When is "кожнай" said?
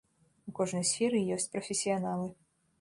0.59-0.87